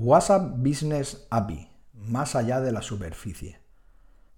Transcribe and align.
WhatsApp 0.00 0.58
Business 0.58 1.26
API, 1.28 1.68
más 1.92 2.36
allá 2.36 2.60
de 2.60 2.70
la 2.70 2.82
superficie. 2.82 3.58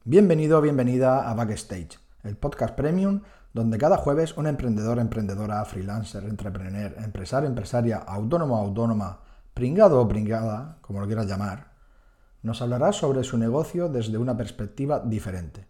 Bienvenido 0.04 0.56
o 0.56 0.62
bienvenida 0.62 1.30
a 1.30 1.34
Backstage, 1.34 1.98
el 2.22 2.38
podcast 2.38 2.75
premium 2.75 3.21
donde 3.53 3.77
cada 3.77 3.99
jueves 3.99 4.38
un 4.38 4.46
emprendedor, 4.46 4.99
emprendedora, 4.99 5.62
freelancer, 5.67 6.25
entrepreneur, 6.25 6.95
empresario, 7.04 7.46
empresaria, 7.46 7.99
autónomo, 7.99 8.57
autónoma, 8.57 9.21
pringado 9.53 10.01
o 10.01 10.09
pringada, 10.09 10.79
como 10.81 10.99
lo 10.99 11.06
quieras 11.06 11.26
llamar, 11.26 11.72
nos 12.40 12.63
hablará 12.63 12.92
sobre 12.92 13.22
su 13.22 13.37
negocio 13.37 13.90
desde 13.90 14.17
una 14.17 14.38
perspectiva 14.38 15.01
diferente. 15.01 15.67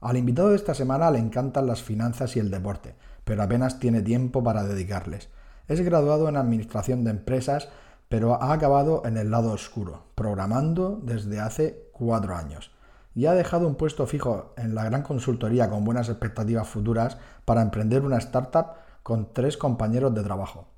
Al 0.00 0.16
invitado 0.16 0.48
de 0.48 0.56
esta 0.56 0.72
semana 0.72 1.10
le 1.10 1.18
encantan 1.18 1.66
las 1.66 1.82
finanzas 1.82 2.34
y 2.36 2.38
el 2.38 2.50
deporte, 2.50 2.96
pero 3.24 3.42
apenas 3.42 3.78
tiene 3.78 4.00
tiempo 4.00 4.42
para 4.42 4.64
dedicarles. 4.64 5.28
Es 5.68 5.82
graduado 5.82 6.30
en 6.30 6.38
Administración 6.38 7.04
de 7.04 7.10
Empresas 7.10 7.68
pero 8.08 8.42
ha 8.42 8.52
acabado 8.52 9.02
en 9.04 9.16
el 9.16 9.30
lado 9.30 9.52
oscuro, 9.52 10.04
programando 10.14 11.00
desde 11.02 11.40
hace 11.40 11.88
cuatro 11.92 12.36
años. 12.36 12.70
Y 13.14 13.26
ha 13.26 13.32
dejado 13.32 13.66
un 13.66 13.76
puesto 13.76 14.06
fijo 14.06 14.52
en 14.56 14.74
la 14.74 14.84
gran 14.84 15.02
consultoría 15.02 15.70
con 15.70 15.84
buenas 15.84 16.08
expectativas 16.08 16.68
futuras 16.68 17.16
para 17.44 17.62
emprender 17.62 18.02
una 18.02 18.18
startup 18.18 18.74
con 19.02 19.32
tres 19.32 19.56
compañeros 19.56 20.14
de 20.14 20.22
trabajo. 20.22 20.68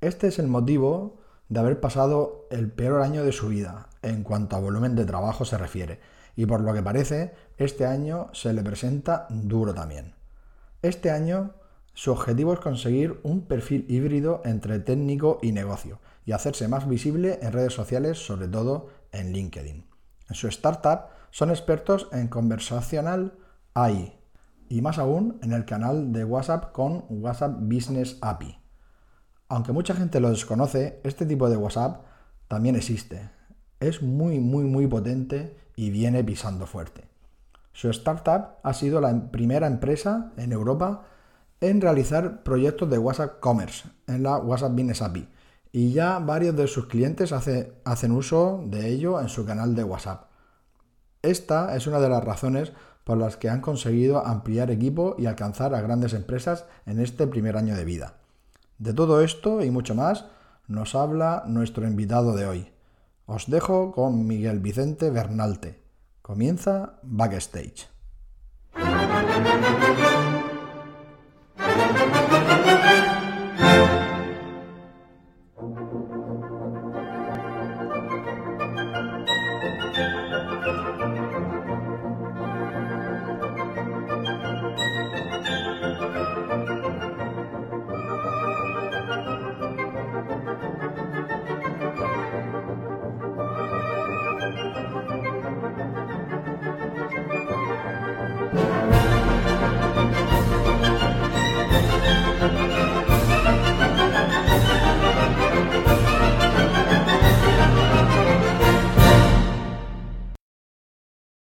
Este 0.00 0.28
es 0.28 0.38
el 0.38 0.48
motivo 0.48 1.18
de 1.48 1.60
haber 1.60 1.80
pasado 1.80 2.46
el 2.50 2.70
peor 2.70 3.02
año 3.02 3.22
de 3.24 3.32
su 3.32 3.48
vida 3.48 3.88
en 4.02 4.22
cuanto 4.22 4.56
a 4.56 4.60
volumen 4.60 4.94
de 4.94 5.04
trabajo 5.04 5.44
se 5.44 5.58
refiere, 5.58 6.00
y 6.36 6.46
por 6.46 6.60
lo 6.60 6.72
que 6.74 6.82
parece, 6.82 7.34
este 7.58 7.86
año 7.86 8.28
se 8.32 8.52
le 8.52 8.62
presenta 8.62 9.26
duro 9.30 9.74
también. 9.74 10.14
Este 10.82 11.10
año 11.10 11.52
su 11.94 12.10
objetivo 12.10 12.52
es 12.52 12.58
conseguir 12.58 13.20
un 13.22 13.46
perfil 13.46 13.86
híbrido 13.88 14.42
entre 14.44 14.80
técnico 14.80 15.38
y 15.42 15.52
negocio 15.52 16.00
y 16.26 16.32
hacerse 16.32 16.66
más 16.66 16.88
visible 16.88 17.38
en 17.40 17.52
redes 17.52 17.72
sociales, 17.72 18.18
sobre 18.18 18.48
todo 18.48 18.88
en 19.12 19.32
LinkedIn. 19.32 19.86
En 20.28 20.34
su 20.34 20.48
startup 20.48 21.10
son 21.30 21.50
expertos 21.50 22.08
en 22.12 22.26
conversacional 22.26 23.38
AI 23.74 24.18
y 24.68 24.80
más 24.80 24.98
aún 24.98 25.38
en 25.42 25.52
el 25.52 25.64
canal 25.64 26.12
de 26.12 26.24
WhatsApp 26.24 26.72
con 26.72 27.04
WhatsApp 27.08 27.58
Business 27.60 28.18
API. 28.20 28.58
Aunque 29.48 29.72
mucha 29.72 29.94
gente 29.94 30.18
lo 30.18 30.30
desconoce, 30.30 31.00
este 31.04 31.26
tipo 31.26 31.48
de 31.48 31.56
WhatsApp 31.56 32.04
también 32.48 32.74
existe. 32.74 33.30
Es 33.78 34.02
muy, 34.02 34.40
muy, 34.40 34.64
muy 34.64 34.88
potente 34.88 35.56
y 35.76 35.90
viene 35.90 36.24
pisando 36.24 36.66
fuerte. 36.66 37.08
Su 37.72 37.90
startup 37.90 38.56
ha 38.62 38.72
sido 38.72 39.00
la 39.00 39.30
primera 39.30 39.66
empresa 39.68 40.32
en 40.36 40.52
Europa 40.52 41.06
en 41.60 41.80
realizar 41.80 42.42
proyectos 42.42 42.90
de 42.90 42.98
WhatsApp 42.98 43.40
Commerce 43.40 43.88
en 44.06 44.22
la 44.22 44.38
WhatsApp 44.38 44.72
Business 44.72 45.02
API 45.02 45.28
y 45.72 45.92
ya 45.92 46.18
varios 46.20 46.54
de 46.56 46.68
sus 46.68 46.86
clientes 46.86 47.32
hacen 47.32 48.12
uso 48.12 48.62
de 48.66 48.88
ello 48.88 49.20
en 49.20 49.28
su 49.28 49.44
canal 49.44 49.74
de 49.74 49.82
WhatsApp. 49.82 50.26
Esta 51.22 51.74
es 51.74 51.86
una 51.86 52.00
de 52.00 52.08
las 52.08 52.22
razones 52.22 52.72
por 53.02 53.18
las 53.18 53.36
que 53.36 53.48
han 53.48 53.60
conseguido 53.60 54.24
ampliar 54.24 54.70
equipo 54.70 55.16
y 55.18 55.26
alcanzar 55.26 55.74
a 55.74 55.80
grandes 55.80 56.12
empresas 56.14 56.64
en 56.86 57.00
este 57.00 57.26
primer 57.26 57.56
año 57.56 57.74
de 57.74 57.84
vida. 57.84 58.14
De 58.78 58.92
todo 58.92 59.20
esto 59.20 59.62
y 59.62 59.70
mucho 59.70 59.94
más 59.94 60.26
nos 60.68 60.94
habla 60.94 61.44
nuestro 61.46 61.86
invitado 61.86 62.34
de 62.34 62.46
hoy. 62.46 62.68
Os 63.26 63.50
dejo 63.50 63.92
con 63.92 64.26
Miguel 64.26 64.60
Vicente 64.60 65.10
Bernalte. 65.10 65.82
Comienza 66.22 67.00
Backstage. 67.02 67.93